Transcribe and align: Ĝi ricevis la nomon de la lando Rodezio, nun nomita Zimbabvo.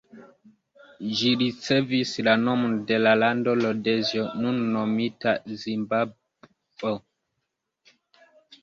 Ĝi 1.17 1.33
ricevis 1.41 2.13
la 2.29 2.33
nomon 2.47 2.73
de 2.93 2.97
la 3.03 3.11
lando 3.25 3.55
Rodezio, 3.61 4.25
nun 4.47 4.59
nomita 4.79 5.37
Zimbabvo. 5.67 6.97